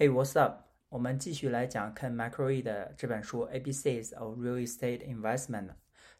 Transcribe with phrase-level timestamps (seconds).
[0.00, 0.60] Hey, what's up？
[0.90, 5.66] 我们继续来讲 Ken m c r o e 的这本书《ABCs of Real Estate Investment》。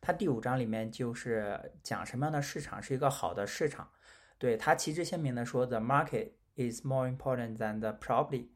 [0.00, 3.88] 它第五章里面就是讲什么样的市场是一个好的市场。
[4.36, 8.48] 对他旗帜鲜明的说：“The market is more important than the property。”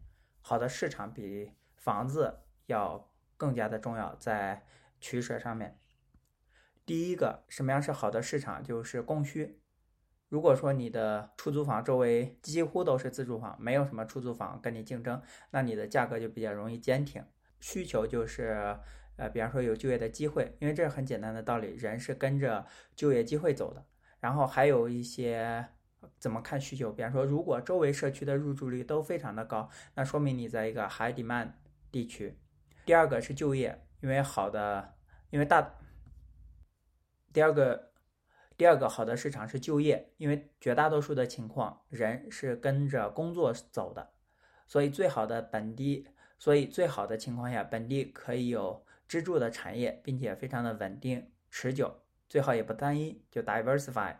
[0.42, 4.66] 好的市场比房子要更加的重要，在
[5.00, 5.78] 取舍上面。
[6.84, 8.60] 第一个，什么样是好的市场？
[8.64, 9.61] 就是供需。
[10.32, 15.20] 如果说你的出租房周围几乎都是自住房，没有什么出租房跟你竞争，
[15.50, 17.22] 那你的价格就比较容易坚挺。
[17.60, 18.74] 需求就是，
[19.16, 22.64] 呃，比方说有就业的机会，因为这是很简单的道理，人是跟着
[22.96, 23.84] 就业机会走的。
[24.20, 25.68] 然后还有一些
[26.18, 31.50] 怎么看需求，比方说如果周围社区的入住率都非常的高，那说明你在一个 high demand
[31.90, 32.38] 地区。
[32.86, 34.94] 第二个是就业，因为好的，
[35.28, 35.74] 因为大，
[37.34, 37.91] 第二个。
[38.62, 44.10] 第二个好的市场是就业，因为绝大多数的情况人是跟着工作走的，
[44.68, 46.06] 所以最好的本地，
[46.38, 51.92] 所以最好的情况下，本地可以有支柱的产业，并且非常的稳定持久，
[52.28, 54.14] 最好也不单一，就 diversify。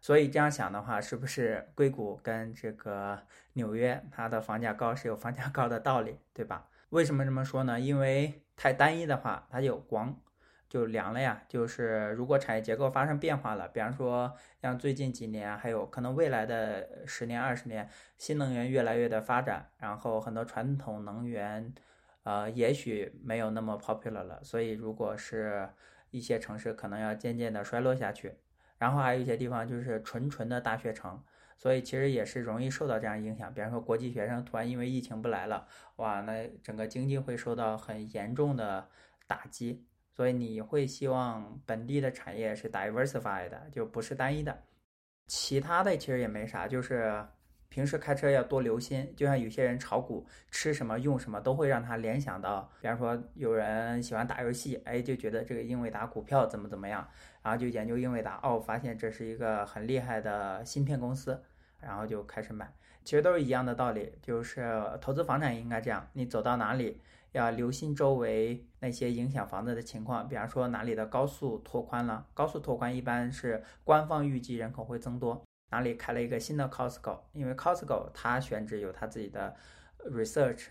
[0.00, 3.20] 所以这样想的话，是不是硅谷跟这个
[3.54, 6.68] 纽约它的房价高是有房价高的道理，对吧？
[6.90, 7.80] 为什么这么说呢？
[7.80, 10.16] 因为太单一的话，它就光。
[10.68, 17.88] 就凉了呀，就是如果产业结构发生变化了，比方说像最近几年，还有可能未来的十年、二十年，
[18.18, 21.72] 新能源越来越的发展，然后很多传统能源，
[22.24, 25.70] 呃，也许没有那么 popular 了，所以如果是
[26.10, 28.34] 一些城市可能要渐渐的衰落下去，
[28.76, 31.22] 然后还有一些地方就是纯纯的大学城，
[31.56, 35.66] 所以其实也是容易受到这样影响，比方说国际学生突然因为疫情不来了，
[35.96, 38.86] 哇，那整个经济会受到很严重的
[39.26, 39.86] 打击。
[40.18, 44.64] 所以你会希望本地的产业是 diversified 的，就不是单一的。
[45.28, 47.24] 其他的其实也没啥，就是
[47.68, 49.14] 平时开车要多留心。
[49.16, 57.08] 就像有些人炒股，吃什么用什么都会让他联想到，比方说有人喜欢打游戏，哎，就觉得这个英伟达股票怎么怎么样，
[57.40, 61.40] 然后就研究英伟达，哦，发现这是一个很厉害的芯片公司，
[61.78, 62.68] 然后就开始买。
[63.04, 67.00] 其实都是一样的道理，就是投资房产应该这样，你走到哪里。
[67.32, 79.54] 要留心周围那些影响房子的情况，比方说哪里的高速拓宽了，高速拓宽一般是官方预计人口会增多，哪里开了一个新的 Costco，因为 Costco 它选址有它自己的
[80.10, 80.68] research，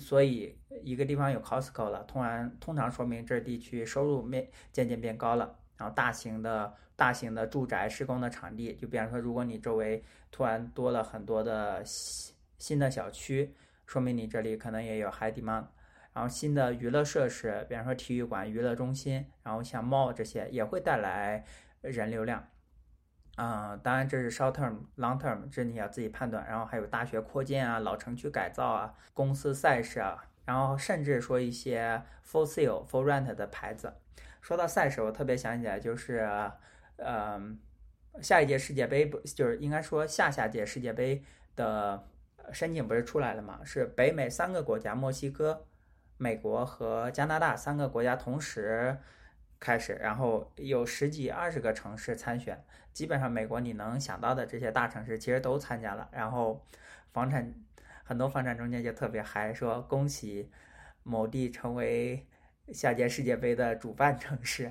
[0.00, 13.54] 所以一个地方有 Costco 了，通然通常说明这地区收入面渐渐变高了，然后大型的大型的住宅施工的场地，就比方说如果你周围突然多了很多的新新的小区。
[13.90, 15.64] 说明你这里可能也有 high demand，
[16.12, 21.44] 然后新的娱乐设施，比方说体育馆、娱乐中心，然后像 mall 这些也会带来
[21.80, 22.46] 人流量。
[23.34, 26.46] 啊，当然这是 short term，long term 这你要自己判断。
[26.46, 33.92] 然后还有大学扩建啊、老城区改造啊、公司赛事啊，然后甚至说一些 for sale、for rent 的牌子。
[34.40, 36.30] 说到赛事，我特别想起来就是，
[36.94, 37.42] 呃，
[38.22, 41.24] 下一届世界杯不就是应该说下下届世界杯
[41.56, 42.06] 的。
[42.52, 43.60] 申请不是出来了吗？
[43.64, 45.66] 是北美三个国家，墨西哥、
[46.16, 48.96] 美国和加拿大三个国家同时
[49.58, 56.08] 开始，然后有十几、二十个城市参选，基本上美国你能想到的这些大城市其实都参加了。
[56.12, 56.64] 然后
[57.12, 57.54] 房产
[58.04, 60.50] 很多房产中介就特别嗨，说恭喜
[61.02, 62.26] 某地成为
[62.72, 64.70] 下届世界杯的主办城市，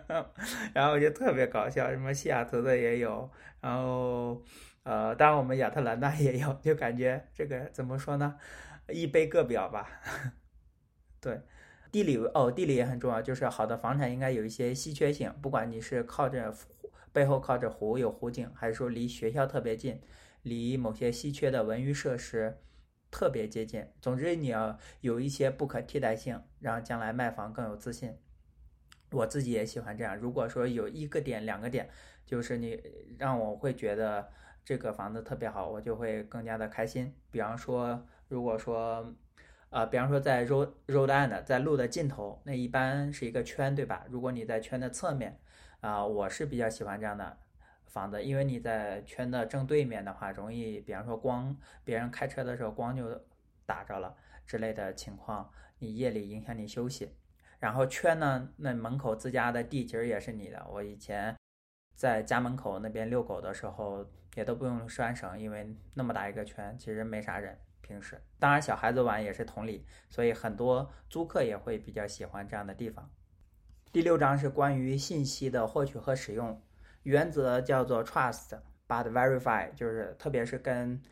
[0.74, 4.42] 然后就特别搞笑，什么西雅图的也有，然后。
[4.82, 8.38] 呃，当然我们亚特兰大也有，就感觉这个怎么说呢？
[8.88, 10.00] 一杯各表吧。
[11.20, 11.42] 对，
[11.92, 16.54] 地理哦，地理也很重要，就是好的房产应该有一些稀缺性，不管你是靠着
[17.12, 20.00] 背后靠着湖有湖景，还是说离学校特别近，
[20.42, 22.58] 离某些稀缺的文娱设施
[23.10, 23.86] 特别接近。
[24.00, 28.16] 总之你要有一些不可替代性，让将来卖房更有自信。
[29.12, 30.16] 我自己也喜欢这样。
[30.16, 31.90] 如果说有一个点、两个点，
[32.24, 32.82] 就是你
[33.18, 34.32] 让我会觉得。
[34.70, 37.12] 这个房子特别好，我就会更加的开心。
[37.32, 39.12] 比方说，如果说，
[39.70, 44.06] 呃，比方说在 road road end，在路的尽头，那一般是一个圈，对吧？
[44.08, 45.36] 如果你在圈的侧面，
[45.80, 47.36] 啊，我是比较喜欢这样的
[47.86, 53.20] 房子，因为你在圈的正对面的话，容易，比方说光，别人开车的时候光就
[53.66, 54.14] 打着了
[54.46, 55.50] 之类的情况，
[55.80, 57.12] 你夜里影响你休息。
[57.58, 60.64] 然后圈呢，那门口自家的地其实也是你的。
[60.70, 61.34] 我以前
[62.00, 64.06] 在家门口那边遛狗的时候。
[64.36, 67.58] 也都不用拴绳，因为那么大一个圈，其实没啥人。
[67.80, 73.10] 平时，当然小孩子玩也是同理，所以很多租客也会比较喜欢这样的地方。
[73.90, 76.62] 第六章是关于信息的获取和使用，
[77.02, 78.56] 原则叫做 trust
[78.86, 81.02] but verify，就是特别是跟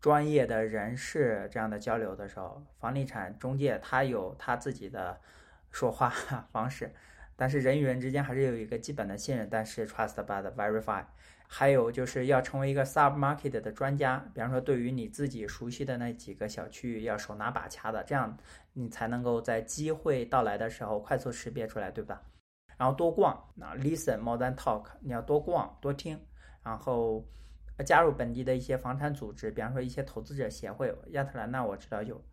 [0.00, 5.20] 专业的人士这样的交流的时候，房地产中介他有他自己的
[5.70, 6.10] 说话
[6.50, 6.92] 方式，
[7.36, 9.48] 但是人与人之间还是有一个基本的信任。
[9.50, 11.04] 但是 trust but verify，
[11.46, 18.36] 还有就是要成为一个 sub market 的专家，比方说对于你自己熟悉的那几个小区域要手拿把掐的，这样
[18.72, 22.22] 你才能够在机会到来的时候快速识别出来，对吧？
[22.76, 26.18] 然后多逛，那 listen more than talk，你要多逛多听，
[26.62, 27.24] 然后。
[27.84, 32.24] 加入本地的一些房产组织，比方说一些投资者协会，亚特兰大我知道有，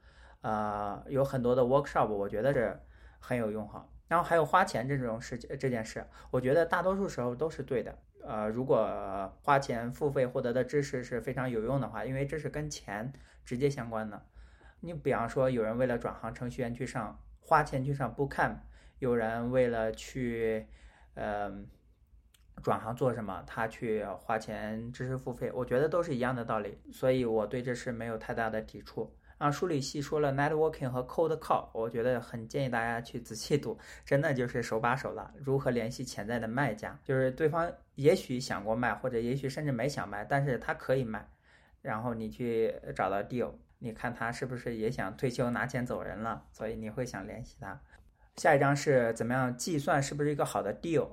[0.42, 2.80] 呃，有很多的 workshop，我觉得是
[3.18, 3.84] 很有用哈。
[4.12, 7.98] 然后还有花钱这种事情这件事，我觉得大多数时候都是对的。
[8.22, 13.14] 呃，如果花钱付费获得的知识是非常有用的话，因为这是跟钱
[13.46, 14.22] 直接相关的。
[14.82, 18.58] 你比方说，有人为了转行程序员去上，花钱去上 bootcamp，
[19.00, 20.68] 有人为了去，
[21.14, 21.64] 呃。
[22.62, 23.42] 转行做什么？
[23.48, 29.16] 他去花钱知识付费，我觉得都是一样的道理，所以我对这是没有太大的抵触。
[29.42, 35.34] 啊，书里细说了 networking 和 cold call，我觉得很建议大家去仔细读，真的就是手把手了。
[35.36, 37.00] 如何联系潜在的卖家？
[37.04, 41.28] 就是对方也许想过卖，或者也许甚至没想卖，但是他可以卖，
[41.82, 46.46] 然后你去找到 deal，你看他是不是也想退休拿钱走人了？
[46.52, 47.82] 所以你会想联系他。
[48.36, 51.08] 下一章是怎么样计算是不是一个好的 deal？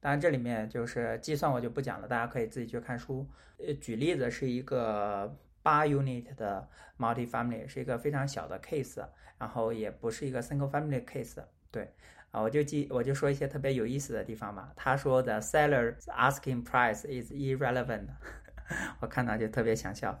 [0.00, 3.28] 当然，这里面就是计算我就不讲了，大家可以自己去看书。
[3.58, 6.68] 呃，举例子是一个八 unit 的
[6.98, 9.02] multi-family，是一个非常小的 case，
[9.38, 11.42] 然后也不是一个 single family case。
[11.70, 11.90] 对，
[12.32, 14.74] 啊，我就记我就说一些特别有意思的地方吧。
[14.76, 18.08] 他说的 seller asking price is irrelevant，
[19.00, 20.20] 我看到就特别想笑。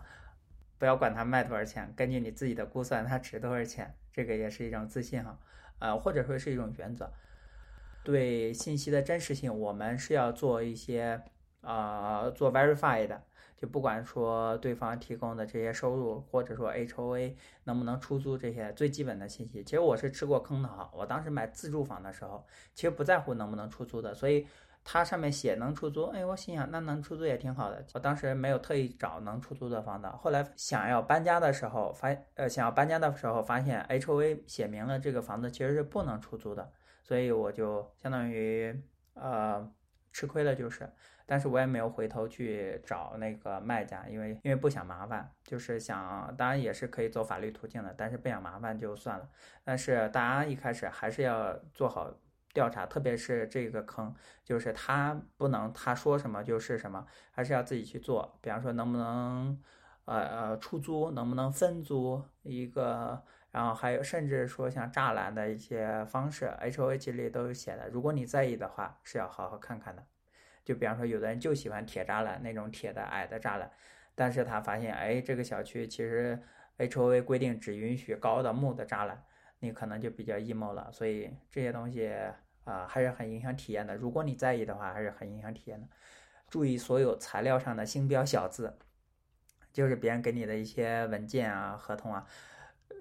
[0.78, 5.38] 不要管他卖多少钱，根据你自己的估算，它值多少钱，这个也是一种自信哈，
[5.78, 7.12] 呃，或者说是一种原则。
[8.02, 11.22] 对信息的真实性，我们是要做一些，
[11.60, 13.22] 呃，做 verify 的。
[13.64, 17.34] 就不管说对方提供的这些收入，或者说 HOA
[17.64, 20.90] 能不能出租这些最基本的信息，其实我是吃过坑的哈。
[20.92, 22.44] 我当时买自住房的时候，
[22.74, 24.46] 其实不在乎能不能出租的，所以
[24.84, 27.82] 它上面写能出租，哎，我心想那能出租也挺好的。
[27.94, 36.70] 我当时没有特意找能出租的房子，后来想要搬家的时候发，呃，想要搬家的时候发现 HOA 写明了这个房子其实是不能出租的。
[37.02, 38.78] 所以我就相当于
[39.14, 39.66] 呃
[40.12, 40.86] 吃亏了，就是，
[41.26, 49.28] 但是我也没有回头去找那个卖家，因为因为不想麻烦，就是想，当然也是可以走法律途径的，但是不想麻烦就算了。
[49.62, 52.12] 但是大家一开始还是要做好
[52.52, 58.38] 调查，特别是这个坑，就是他不能他说什么就是什么，还是要自己去做。
[58.40, 59.60] 比方说能不能
[60.04, 63.22] 呃呃出租，能不能分租一个。
[63.50, 67.88] 然后还有，甚至说像栅栏的一些方式，H O H 里都有写的。
[67.88, 70.04] 如果你在意的话，是要好好看看的。
[70.64, 73.70] 就比方说，有的人就喜欢铁栅栏那种铁的矮的栅栏，
[74.14, 76.40] 但是他发现，哎，这个小区其实
[76.78, 79.22] H O A 规定只允许高的木的栅栏，
[79.60, 80.90] 你可能就比较 emo 了。
[80.90, 82.10] 所以这些东西
[82.64, 83.94] 啊，还是很影响体验的。
[83.94, 85.86] 如果你在意的话，还是很影响体验的。
[86.48, 88.78] 注意所有材料上的星标小字，
[89.72, 92.26] 就是别人给你的一些文件啊、合同啊。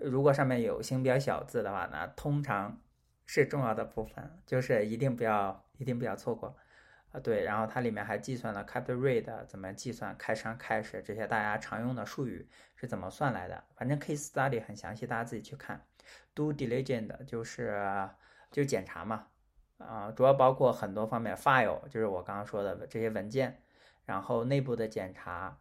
[0.01, 2.81] 如果上面有星标小字的话呢，通常
[3.25, 6.57] 是重要的部分，就是一定不要一定不要错过
[7.13, 7.19] 啊。
[7.21, 12.45] 对，然后它里面还计算了 capital rate 怎么计算，开商开始这些大家常用的术语
[12.75, 13.63] 是怎么算来的。
[13.75, 15.81] 反正 case study 很详细，大家自己去看。
[16.33, 17.81] do diligence 就是
[18.51, 19.27] 就检查嘛，
[19.77, 23.57] 啊，主要包括很多方面，file 就是我刚刚说的这些文件，
[24.05, 25.57] 然后内部的检查，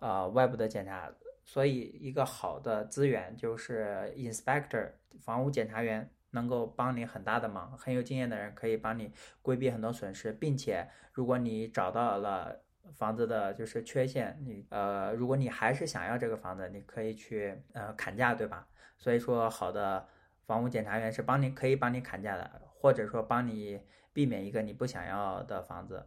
[0.00, 1.12] 呃，外部的检查。
[1.46, 7.76] 所以，一个好的资源就是 inspector 房屋检查员，能够帮你很大的忙。
[7.78, 12.60] 很有经验的人可以帮你规避很多损失，并且，如果你找到了
[12.92, 18.68] 房子的就是缺陷，你呃，如果你还是想要这个房子，你可以去呃砍价，对吧？
[18.98, 20.06] 所以说，好的
[20.46, 23.80] 房屋检查员是帮你可以帮你砍价的，或者说帮你
[24.12, 26.06] 避免一个你不想要的房子。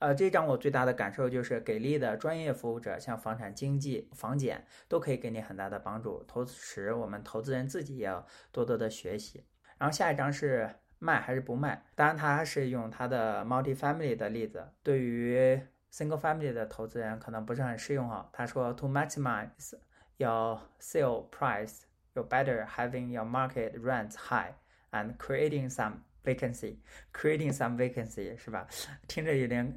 [0.00, 6.22] 呃，这张我最大的感受就是，给力的专业服务者，像房产经纪、房检，都可以给你很大的帮助。
[6.28, 9.44] 同时，我们投资人自己也要多多的学习。
[9.78, 10.68] 然后下一张是
[10.98, 11.82] 卖还是不卖？
[11.94, 15.60] 当然，他是用他的 multi-family 的例子，对于
[15.92, 18.28] single family 的投资人可能不是很适用哈。
[18.32, 19.74] 他说，to maximize
[20.16, 21.82] your sale price,
[22.14, 24.52] you better having your market rents high
[24.90, 25.92] and creating some.
[26.24, 26.76] Vacancy,
[27.14, 28.66] creating some vacancy 是吧？
[29.06, 29.72] 听着有点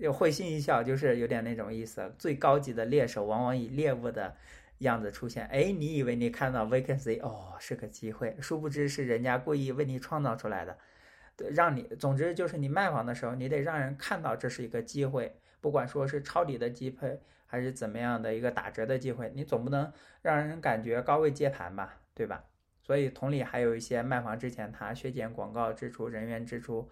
[0.00, 2.12] 又会心一笑，就是有点那种意思。
[2.18, 4.34] 最高级的猎手往往以猎物的
[4.78, 5.46] 样子出现。
[5.46, 10.78] 哎，你以为你看到 vacancy，哦，是个机会，殊不知是人家故意为你创造出来的，
[11.50, 11.82] 让你。
[11.98, 22.44] 总之就是你卖房的时候，你得让人看到这是一个机会，不管说是抄底的机会，还是怎么样的一个打折的机会，你总不能让人感觉高位接盘吧，对吧？
[22.82, 26.90] 所以同理，还有一些卖房之前他削减广告支出、人员支出、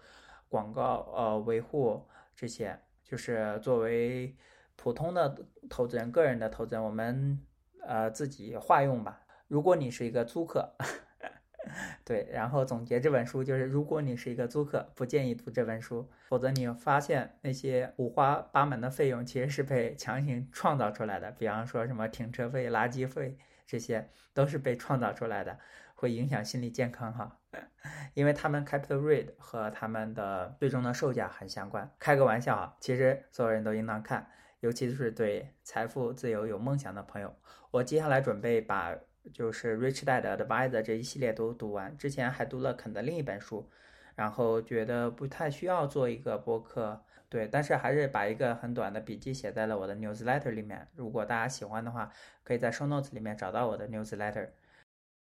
[0.49, 2.03] 广告呃维护
[2.35, 4.35] 这些，就是作为
[4.75, 7.39] 普通的投资人、个人的投资人，我们
[7.85, 9.21] 呃自己化用吧。
[9.47, 10.73] 如果你是一个租客。
[12.03, 21.31] 对，然后总结这本书就是：如果你是一个租客，不建议读这本书，否则你发现那些五花八门的费用其实是被强行创造出来的。
[21.31, 25.57] 比方说什么停车费、垃圾费，这些都是被创造出来的，
[25.95, 27.39] 会影响心理健康哈。
[28.13, 31.89] 因为他们 capital read 和他们的最终的售价很相关。
[31.97, 34.29] 开个玩笑啊，其实所有人都应当看，
[34.63, 37.33] 尤其是对财富自由有梦想的朋友。
[37.71, 38.97] 我接下来准备把。
[39.33, 43.69] 就是 Rich Dad Advisor 这一系列都读完，之前还读了肯的另一本书，
[44.15, 50.85] 然后觉得不太需要做一个播客，对，但是还是把一个很短的笔记写在了我的 newsletter 里面。
[50.93, 52.11] 如果大家喜欢的话，
[52.43, 54.49] 可以在 show notes 里面找到我的 newsletter。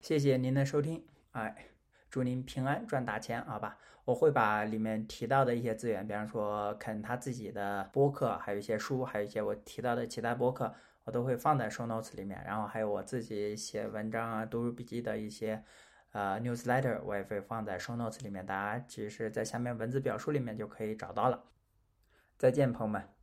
[0.01, 1.69] 谢谢您的收听，哎，
[2.09, 3.77] 祝您平安赚大钱，好吧？
[4.05, 10.73] 我会把里面提到的一些资源，比方说肯他自己的播客，还有一些书，还有一些我提到的其他播客。
[11.05, 15.63] 我都会放在 show notes 里面，然后还有我自己写文章啊、读书笔记的一些
[16.11, 21.43] 呃 newsletter，我也会放在 show notes 里面，大家其实在下面文字表述里面就可以找到了。
[22.37, 23.18] 再见，朋友们。